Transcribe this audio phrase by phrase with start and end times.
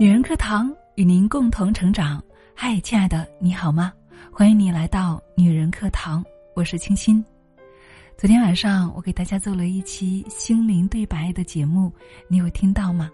[0.00, 2.24] 女人课堂与您共同成长。
[2.56, 3.92] 嗨，亲爱的，你好吗？
[4.32, 6.24] 欢迎你来到女人课堂，
[6.56, 7.22] 我是清新。
[8.16, 11.92] 昨天晚上我给大家做了一期心灵对白的节目，
[12.28, 13.10] 你有听到吗？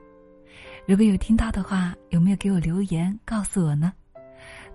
[0.87, 3.93] 如果有听到的话，有没有给我留言告诉我呢？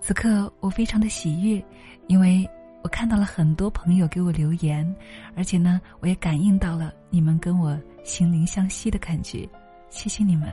[0.01, 1.63] 此刻我非常的喜悦，
[2.07, 2.45] 因为
[2.83, 4.85] 我看到了很多朋友给我留言，
[5.33, 9.47] 而且呢，我也感应到了你们跟我心灵相惜的感觉，
[9.89, 10.51] 谢谢你们。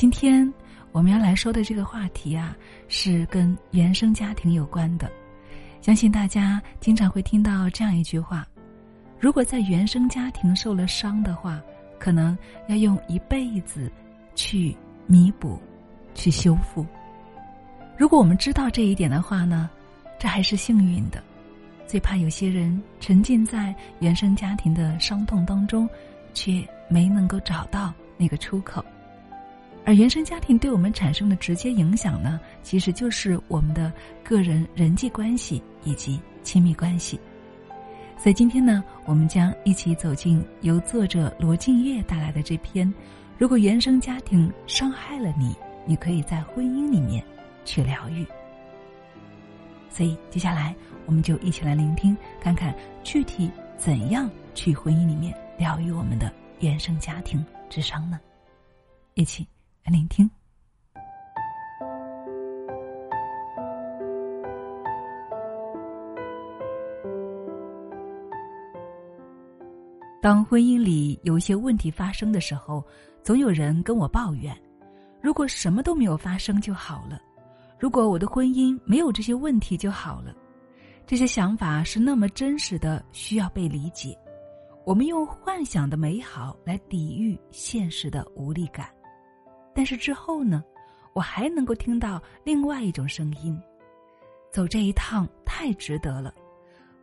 [0.00, 0.50] 今天
[0.92, 2.56] 我们要来说的这个话题啊，
[2.88, 5.12] 是跟原生家庭有关的。
[5.82, 8.48] 相信大家经常会听到这样一句话：
[9.18, 11.60] 如果在原生家庭受了伤的话，
[11.98, 12.34] 可能
[12.66, 13.92] 要用一辈子
[14.34, 14.74] 去
[15.06, 15.60] 弥补、
[16.14, 16.86] 去修复。
[17.98, 19.68] 如果我们知道这一点的话呢，
[20.18, 21.22] 这还是幸运的。
[21.86, 25.86] 最怕有些人沉浸在原生家庭的伤痛当中，
[26.32, 28.82] 却没能够找到那个出口。
[29.84, 33.92] 而原生家庭对我们产生的直接影响呢，其实就是我们的
[34.22, 37.18] 个人人际关系以及亲密关系。
[38.16, 42.86] 所以今天呢，我们将一起走进由作者罗静月带来的这篇
[43.38, 47.24] 《如果原生家庭伤害了你，你可以在婚姻里面
[47.64, 48.22] 去疗愈》。
[49.88, 58.20] 所以接下来，我们就一起来聆听，看看具体怎样去婚姻里面疗愈我们的原生家庭之伤呢？
[59.14, 59.48] 一起。
[59.84, 60.30] 来聆听。
[70.22, 72.84] 当婚姻里有一些问题发生的时候，
[73.22, 74.54] 总有人跟我抱怨
[75.22, 77.18] ：“如果什么都没有发生就好了，
[77.78, 80.34] 如果我的婚姻没有这些问题就好了。”
[81.06, 84.16] 这些想法是那么真实的，需要被理解。
[84.84, 88.88] 我们用幻想的美好来抵御现实的无力感。
[89.74, 90.62] 但是之后呢，
[91.12, 93.58] 我还能够听到另外一种声音：
[94.52, 96.34] 走这一趟太值得了。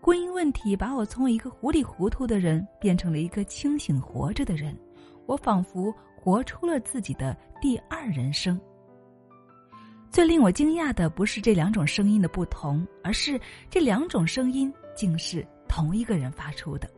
[0.02, 4.78] 婚姻问题把我从一个糊里糊涂的人变成了一个清醒活着的人，
[5.26, 8.60] 我仿佛活出了自己的第二人生。
[10.10, 13.40] 最令我惊讶的不是这两种声音的不同，而是
[13.70, 16.90] 这两种声音竟是同一个人发出的，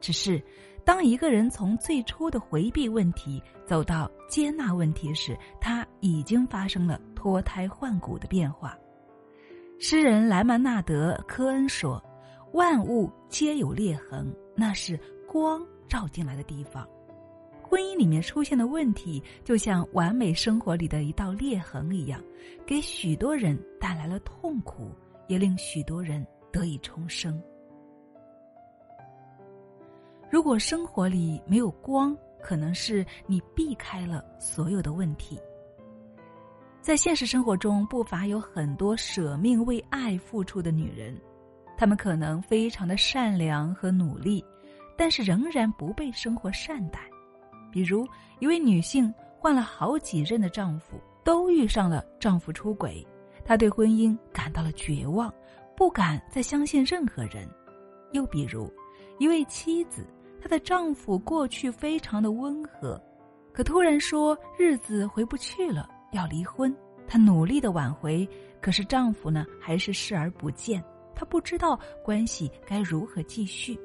[0.00, 0.42] 只是。
[0.88, 8.74] 当一个人从最初的回避问题走到接纳问题时，他已经发生了脱胎换骨的变化。
[9.78, 12.02] 诗人莱曼纳德·科恩说
[12.54, 14.98] ：“万物皆有裂痕，那是
[15.30, 16.88] 光照进来的地方。
[17.62, 22.18] 婚姻里面出现的问题，就像完美生活里的一道裂痕一样，
[22.64, 24.90] 给许多人带来了痛苦，
[25.26, 27.38] 也令许多人得以重生。”
[30.30, 35.40] 如果生活里没有光，可能是你避开了所有的问题。
[36.82, 41.18] 在现实生活中，不乏有很多舍命为爱付出的女人，
[41.76, 44.44] 她们可能非常的善良和努力，
[44.96, 47.00] 但是仍然不被生活善待。
[47.72, 48.06] 比如，
[48.38, 53.06] 一位女性换了好几任的丈夫，都遇上了丈夫出轨，
[53.44, 55.32] 她对婚姻感到了绝望，
[55.74, 57.48] 不敢再相信任何人。
[58.12, 58.70] 又比如，
[59.18, 60.06] 一位妻子。
[60.40, 63.00] 她的丈夫过去非常的温和，
[63.52, 66.74] 可突然说日子回不去了，要离婚。
[67.06, 68.28] 她努力的挽回，
[68.60, 70.82] 可是丈夫呢还是视而不见。
[71.14, 73.78] 她不知道关系该如何继续。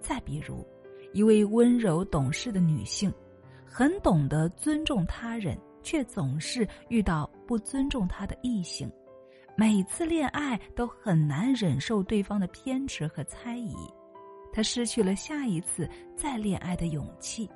[0.00, 0.66] 再比如，
[1.12, 3.12] 一位温柔懂事的女性，
[3.64, 8.90] 很懂得尊重他人，却总是遇到不尊重她的异性。
[9.56, 13.74] 每次恋爱都很难忍受对方的偏执和猜疑。
[14.52, 17.50] 她失去了下一次再恋爱的勇气。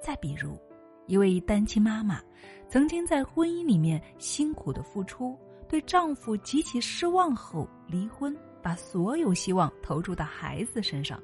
[0.00, 0.58] 再比如，
[1.06, 2.20] 一位单亲妈妈，
[2.68, 11.22] 曾经在婚姻里面辛苦的付出，对丈夫极其失望后离婚，把所有希望投注到孩子身上。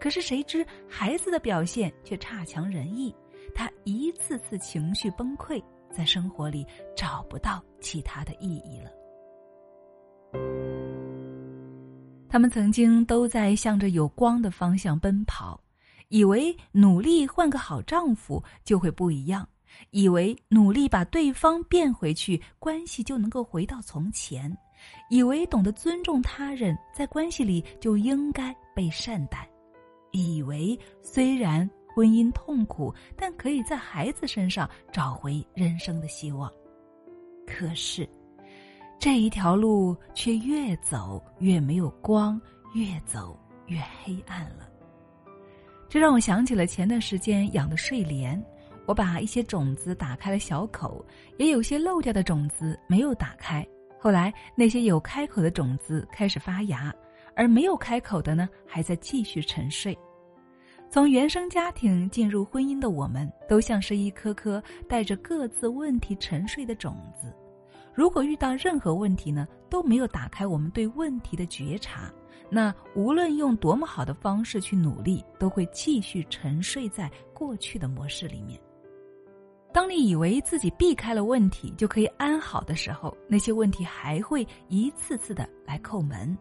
[0.00, 3.14] 可是谁知孩子的表现却差强人意，
[3.54, 6.66] 她一次次情绪崩溃，在生活里
[6.96, 8.90] 找不到其他的意义了。
[12.34, 15.60] 他们曾经都在向着有光的方向奔跑，
[16.08, 19.48] 以为努力换个好丈夫就会不一样，
[19.92, 24.52] 以为努力把对方变回去，关系就能够回到从前，
[25.10, 29.48] 以为懂得尊重他人，在关系里就应该被善待，
[30.10, 36.52] 以为虽然婚姻痛苦，但可以在孩子身上找回人生的希望。
[37.46, 38.04] 可是。
[39.04, 42.40] 这一条路却越走越没有光，
[42.72, 44.66] 越走越黑暗了。
[45.90, 48.42] 这让我想起了前段时间养的睡莲。
[48.86, 51.04] 我把一些种子打开了小口，
[51.36, 53.62] 也有些漏掉的种子没有打开。
[54.00, 56.90] 后来那些有开口的种子开始发芽，
[57.36, 59.94] 而没有开口的呢，还在继续沉睡。
[60.88, 67.30] 从原生家庭进入婚姻的我们，都像是一颗颗带着各自问题沉睡的种子。
[67.94, 72.12] 如果遇到任何问题呢，都没有打开我们对问题的觉察，
[72.50, 78.60] 那无论用多么好的方式去努力，都会继续沉睡在过去的模式里面。
[79.72, 86.36] 当你以为自己避开了问题就可以安好的时候，那些问题还会一次次的来叩门，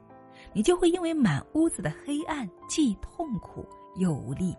[0.53, 3.65] 你就会因为满屋子的黑暗既痛苦
[3.95, 4.55] 又无力。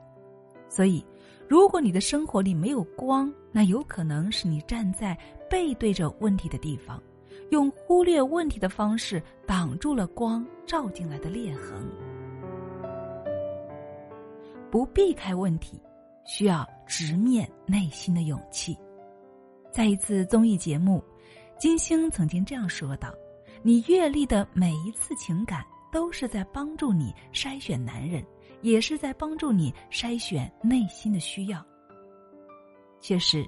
[0.68, 1.04] 所以，
[1.48, 5.16] 如果你的生活里没有光，那有可能是你站在
[5.48, 7.02] 背对着问题的地方，
[7.50, 11.86] 用忽略问题的方式挡住了光照进来的裂痕。
[14.70, 15.80] 不避开问题，
[16.24, 18.76] 需要直面内心的勇气。
[19.70, 21.02] 在一次综艺节目，
[21.58, 23.14] 金星曾经这样说道
[23.62, 28.24] ：“你阅历的每一次情感，都是在帮助你筛选男人。”
[28.64, 31.62] 也是在帮助你筛选内心的需要。
[32.98, 33.46] 确实，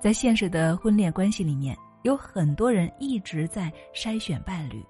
[0.00, 4.82] 在现实的婚恋关系里面，有很多人一直在筛选伴侣，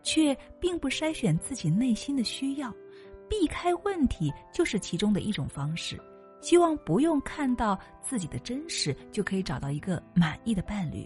[0.00, 2.72] 却并不筛选自己内心的需要。
[3.28, 6.00] 避开问题就是其中的一种方式，
[6.40, 11.04] 希望不用看到自己的真实，就可以找到一个满意的伴侣。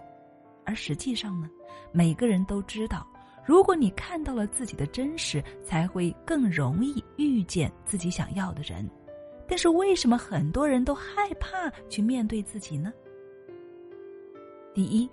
[0.67, 1.49] 而实际上呢，
[1.91, 3.07] 每个人都知道。
[3.45, 8.89] 如果你看到了自己的真实，才会更容易遇见自己想要的人。
[9.49, 12.93] 但是为什么很多人都害怕去面对自己呢？
[14.73, 15.11] 第一，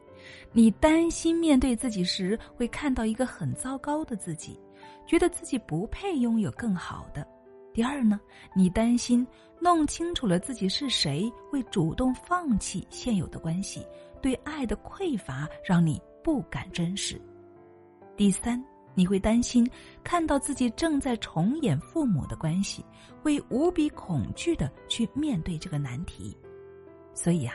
[0.51, 4.59] 你担心面对自己时会看到一个很糟糕的自己，
[5.07, 7.27] 觉得自己不配拥有更好的。
[7.73, 8.19] 第二呢，
[8.55, 9.25] 你担心
[9.59, 13.83] 弄清楚了自己是谁，会主动放弃现有的关系，
[14.21, 17.19] 对爱的匮乏让你不敢真实。
[18.17, 18.61] 第三，
[18.95, 19.69] 你会担心
[20.03, 22.83] 看到自己正在重演父母的关系，
[23.21, 26.35] 会无比恐惧的去面对这个难题。
[27.13, 27.53] 所以啊，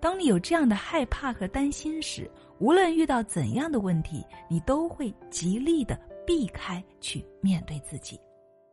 [0.00, 2.28] 当你有这样的害怕和担心时，
[2.58, 5.96] 无论遇到怎样的问题，你都会极力的
[6.26, 8.18] 避开去面对自己。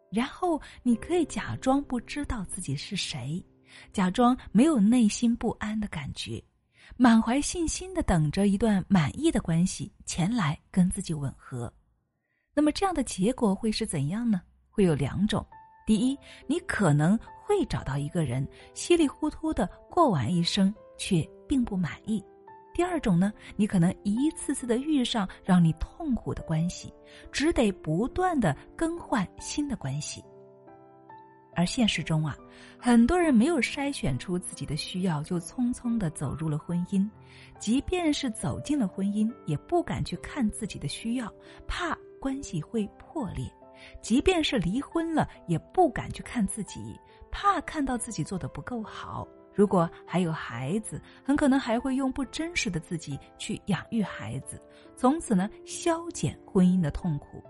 [0.10, 3.44] 然后你可以假装不知道自己是谁，
[3.94, 6.44] 假装没有内心不安的感觉。
[6.98, 11.72] 满怀信心的等着一段满意的关系前来跟自己吻合，
[12.54, 14.42] 那么这样的结果会是怎样呢？
[14.70, 15.46] 会有两种：
[15.86, 22.22] 第一，你可能会找到一个人稀里糊涂的过完一生，却并不满意；
[22.74, 26.94] 第二种呢，你可能一次次的遇上让你痛苦的关系，
[27.32, 30.24] 只得不断的更换新的关系。
[31.56, 32.38] 而现实中啊，
[32.78, 37.10] 很多人没有筛选出自己的需要，就匆匆的走入了婚姻。
[37.60, 41.31] 即便是走进了婚姻，也不敢去看自己的需要，
[41.68, 43.48] 怕关系会破裂；
[44.01, 46.98] 即便是离婚了，也不敢去看自己，
[47.30, 49.28] 怕看到自己做的不够好。
[49.54, 54.62] 如果还有孩子，很可能还会用不真实的自己去养育孩子，
[54.95, 57.44] 从此呢，消减婚姻的痛苦。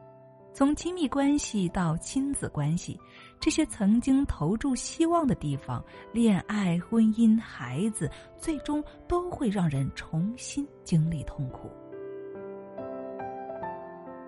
[0.52, 3.00] 从亲密关系到亲子关系，
[3.40, 11.70] 这些曾经投注希望的地方，恋爱、婚姻、孩子，最终都会让人重新经历痛苦。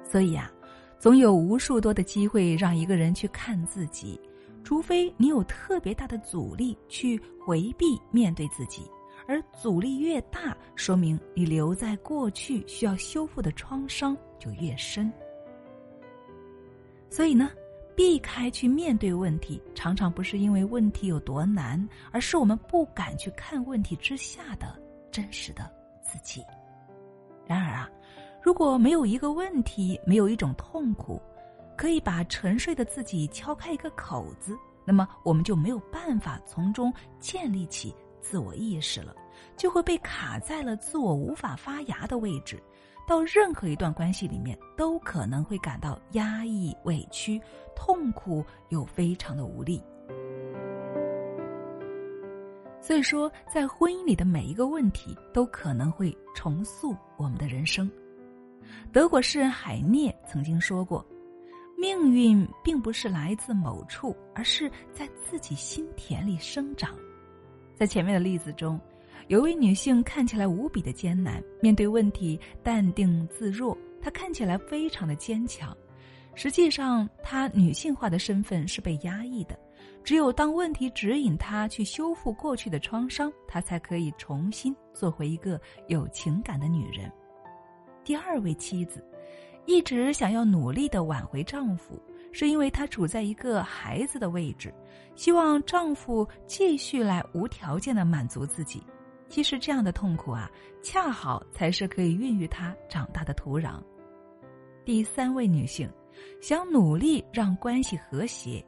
[0.03, 0.49] 所以啊，
[0.99, 4.19] 总有无数多的机会让一个人去看自己，
[4.63, 8.83] 除非你有特别大的阻力去回避面对自己，
[9.27, 15.11] 而阻力越大，说明你留在过去需要修复的创伤就越深。
[17.11, 17.51] 所以呢，
[17.93, 25.69] 避开去面对问题，常常不是因为问题有多难，而是我们不敢去看问题之下的真实的
[26.01, 26.41] 自己。
[27.45, 27.89] 然而啊，
[28.41, 31.21] 如果没有一个问题，没有一种痛苦，
[31.77, 39.13] 可以把沉睡的自己敲开一个口子，那么我们就没有办法从中建立起自我意识了，
[39.57, 42.57] 就会被卡在了自我无法发芽的位置。
[43.07, 47.41] 到任何一段关系里面，都可能会感到压抑、委屈、
[47.75, 49.83] 痛苦，又非常的无力。
[52.79, 57.89] 所以说，在婚姻里的每一个问题，都可能会重塑我们的人生。
[58.91, 61.05] 德国诗人海涅曾经说过
[61.77, 66.95] ：“命运并不是来自某处，而是在自己心田里生长。”
[67.75, 68.79] 在前面的例子中。
[69.27, 73.77] 有位女性看起来无比的艰难，面对问题淡定自若。
[74.01, 75.75] 她看起来非常的坚强，
[76.33, 79.57] 实际上她女性化的身份是被压抑的，
[80.03, 87.11] 只有当问题指引她去修复过去的创伤，她才可以重新做回一个有情感的女人。
[88.03, 89.05] 第二位妻子，
[89.67, 92.01] 一直想要努力的挽回丈夫，
[92.31, 94.73] 是因为她处在一个孩子的位置，
[95.15, 98.81] 希望丈夫继续来无条件的满足自己。
[99.31, 100.51] 其实这样的痛苦啊，
[100.83, 103.81] 恰好才是可以孕育她长大的土壤。
[104.83, 105.89] 第三位女性，
[106.41, 108.63] 想努力让关系和谐，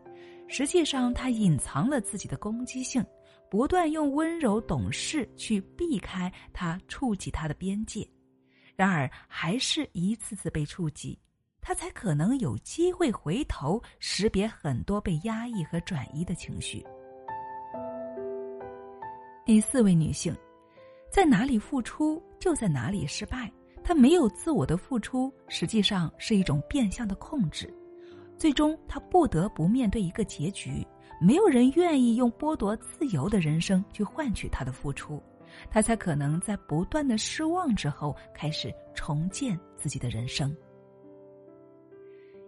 [0.47, 3.05] 实际上她隐藏了自己的攻击性，
[3.49, 8.07] 不断用温柔懂事去避开他触及她的边界。
[8.77, 11.19] 然而，还是一次次被触及，
[11.59, 16.81] 他才可能有机会回头识别很多被压抑和转移的情绪。
[19.45, 20.33] 第四位女性，
[21.13, 23.51] 在哪里付出就在哪里失败。
[23.83, 27.71] 他没有自我的付出，实际上是一种变相的控制，
[28.35, 30.83] 最终他不得不面对一个结局：
[31.21, 35.21] 没有人愿意用剥夺自由的人生去换取他的付出。
[35.69, 40.51] 他才可能在不断的失望之后，开始重建自己的人生。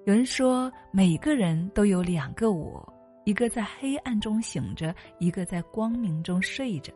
[0.06, 2.92] 有人说，每个人都有两个我，
[3.26, 6.92] 一个在黑暗中醒着，一个在光明中睡着。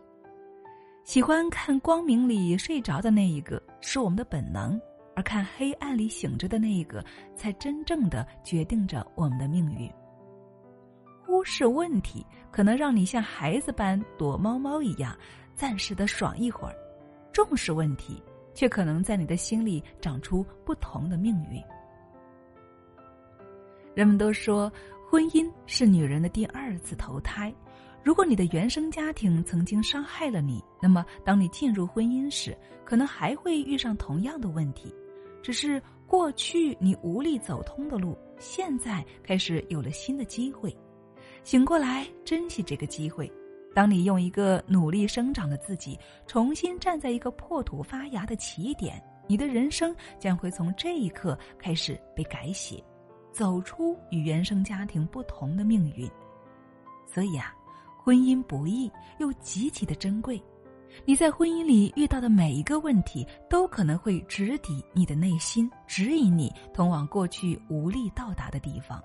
[1.09, 4.79] 喜欢看光明里睡着的那一个是我们的本能，
[5.15, 7.03] 而看黑暗里醒着的那一个，
[7.35, 9.91] 才真正的决定着我们的命运。
[11.25, 15.17] 忽视问题，可能让你像孩子般躲猫猫一样。
[15.55, 16.75] 暂时的爽一会儿，
[17.33, 18.21] 重视问题，
[18.53, 21.59] 却可能在你的心里长出不同的命运。
[23.95, 24.71] 人们都说，
[25.09, 27.51] 婚姻是女人的第二次投胎。
[28.03, 34.93] 如果你的原生家庭曾经伤害了你，那么当你进入婚姻时，可能还会遇上同样的问题。
[35.41, 40.75] 只是过去你无力走通的路，现在开始有了新的机会。
[41.43, 43.31] 醒过来，珍惜这个机会。
[43.73, 52.83] 当你用一个努力生长的自己，重新站在一个破土发芽的起点，你的人生将会从这一刻开始被改写，
[53.31, 56.09] 走出与原生家庭不同的命运。
[57.05, 57.55] 所以啊，
[58.09, 60.41] 婚姻不易又极其的珍贵。
[61.05, 68.99] 你在婚姻里遇到的每一个问题，都可能会直抵你的内心，指引你通往过去无力到达的地方。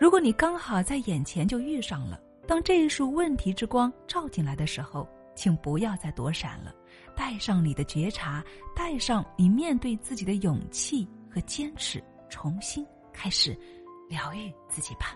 [0.00, 2.18] 如果你刚好在眼前就遇上了。
[2.46, 6.74] 当这一束问题之光照进来的时候，请不要再躲闪了，
[7.14, 8.42] 带上你的觉察，
[8.74, 13.54] 带上你面对自己的勇气和坚持，重新开始
[14.08, 15.14] 疗愈自己吧。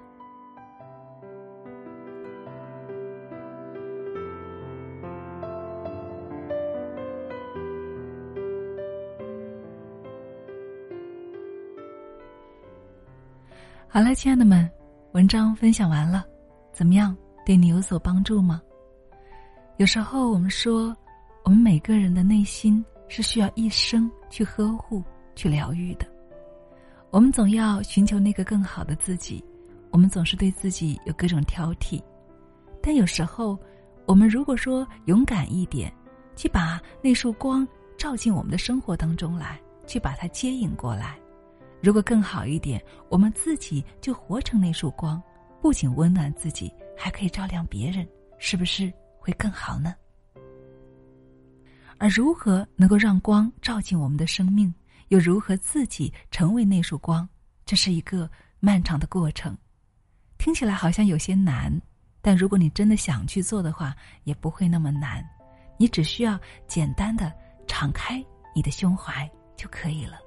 [13.95, 14.67] 好了，亲爱的们，
[15.13, 16.25] 文章分享完了。
[16.73, 18.63] 怎么样，对你有所帮助吗？
[19.77, 20.97] 有时候我们说，
[21.45, 26.07] 我们每个人的内心是需要一生去呵护、去疗愈的。
[27.11, 29.45] 我们总要寻求那个更好的自己，
[29.91, 32.03] 我们总是对自己有各种挑剔。
[32.83, 33.59] 但有时候，
[34.07, 35.93] 我们如果说勇敢一点，
[36.35, 37.69] 去把那束光
[37.99, 41.19] 照进我们的生活当中来，去把它接引过来，
[41.83, 45.21] 如果更好一点，我们自己就活成那束光。
[45.61, 48.07] 不仅温暖自己，还可以照亮别人，
[48.39, 49.95] 是不是会更好呢？
[51.99, 54.73] 而如何能够让光照进我们的生命，
[55.09, 57.29] 又如何自己成为那束光，
[57.65, 59.57] 这是一个漫长的过程。
[60.39, 61.81] 听起来好像有些难，
[62.21, 65.25] 但如果你真的想去做的话，也不会那么难。
[65.79, 67.33] 你只需要简单的
[67.69, 68.25] 敞开
[68.55, 70.19] 你的胸怀就可以了。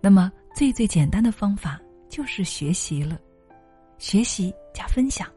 [0.00, 3.18] 那么，最最简单的方法就是学习了。
[3.98, 5.28] 学习加分享。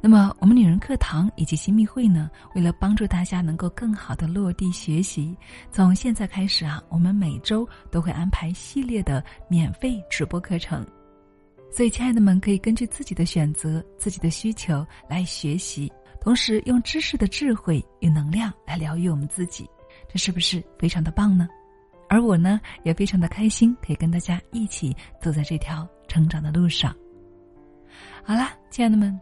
[0.00, 2.30] 那么，我们女人课堂以及新密会呢？
[2.54, 5.34] 为了帮助大家能够更好的落地学习，
[5.70, 10.86] 从现在开始啊，我们每周都会安排系列的免费直播课程。
[11.70, 19.66] 所以，亲爱的们可以根据自己的选择、自己的需求来学习，同时用知识的智慧与能量来疗愈我们自己，
[20.12, 21.48] 这是不是非常的棒呢？
[22.10, 26.92] 而我呢，也非常的开心，可以跟大家一起走在这条成长的路上。
[28.24, 29.16] 好啦，亲爱的们，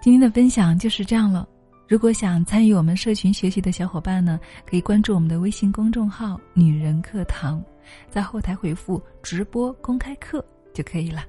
[0.00, 1.46] 今天的分享就是这样了。
[1.86, 7.62] 如果想参与我们社群学习的小伙伴呢，可以关注我们的微信公众号“女人课堂”，
[8.08, 11.22] 在后台回复“直播公开课”就可以了。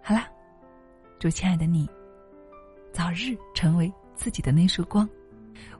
[0.00, 0.28] 好啦，
[1.18, 1.88] 祝亲爱的你
[2.92, 5.08] 早日成为自己的那束光，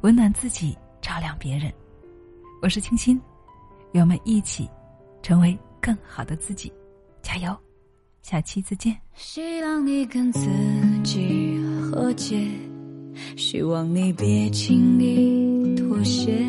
[0.00, 1.72] 温暖自己，照亮别人。
[2.60, 3.20] 我是清新，
[3.94, 4.68] 愿我们一起
[5.22, 6.70] 成为更好的自己，
[7.22, 7.56] 加油！
[8.22, 8.96] 下期再见。
[9.14, 10.40] 希望你跟自
[11.04, 12.44] 己和解，
[13.36, 16.44] 希望你别轻易妥协，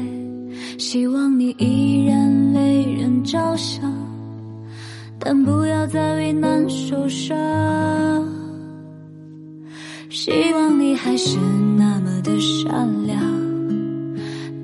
[0.80, 3.94] 希望你依然为人着想，
[5.20, 7.38] 但不要再为难受伤。
[10.10, 11.38] 希望你还是
[11.78, 13.22] 那么的善良，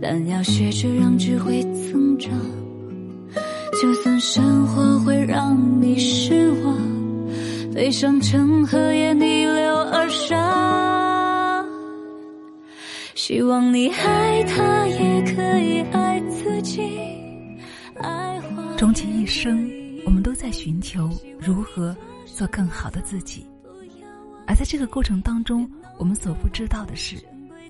[0.02, 1.62] 但要学着让智慧
[1.92, 2.32] 增长。
[4.24, 6.78] 生活会让你失望，
[7.74, 11.66] 悲伤成河也逆流而上。
[13.16, 16.84] 希望你爱他，也可以爱自己。
[17.96, 18.40] 爱
[18.78, 19.68] 终其一生，
[20.06, 21.10] 我们都在寻求
[21.40, 23.44] 如何做更好的自己，
[24.46, 27.16] 而在这个过程当中，我们所不知道的是，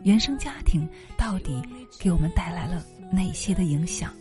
[0.03, 0.86] 原生家庭
[1.17, 1.62] 到底
[1.98, 4.12] 给我们带来了哪些的影响。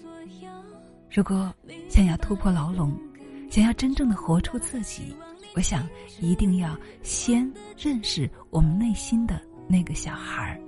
[1.10, 1.52] 如果
[1.88, 2.96] 想要突破牢笼，
[3.50, 5.14] 想要真正的活出自己，
[5.56, 5.88] 我想
[6.20, 10.60] 一定要先认识我们内心的那个小孩儿，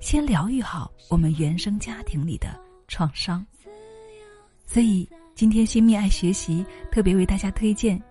[0.00, 2.48] 先疗愈好我们原生家庭里的
[2.88, 3.46] 创伤。
[4.66, 8.02] 所以今天新密爱学习特别为大家推荐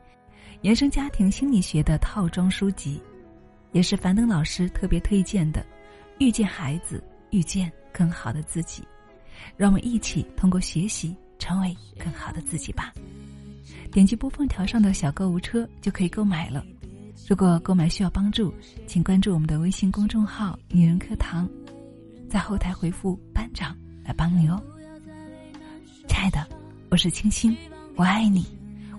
[0.62, 3.02] 原生家庭心理学的套装书籍，
[3.74, 5.62] 也是樊登老师特别推荐的
[6.20, 8.82] 《遇见孩子，遇见更好的自己》。
[9.56, 12.94] 让我们一起通过学习成为更好的自己吧。
[13.92, 16.64] 点击播放条上的小购物车就可以购买了。
[17.28, 18.54] 如果购买需要帮助，
[18.86, 21.50] 请关注我们的微信公众号“女人课堂”，
[22.30, 24.62] 在后台回复“班长”来帮你哦。
[26.08, 26.48] 亲爱的，
[26.90, 27.56] 我是清新，
[27.96, 28.46] 我爱你，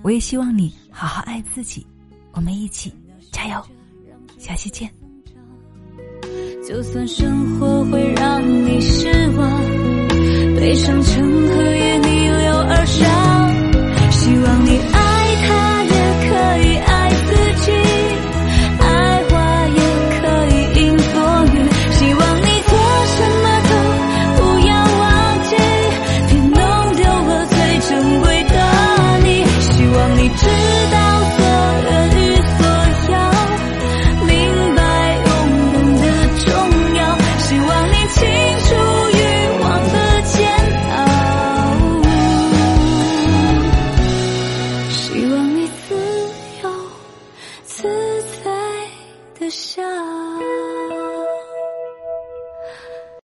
[0.02, 1.86] 我也希望你好好爱自己。
[2.32, 2.92] 我们一起
[3.32, 3.64] 加油，
[4.38, 4.90] 下期见。
[6.66, 9.77] 就算生活会让你失望。
[10.60, 15.07] 悲伤成河也逆流而上希望你爱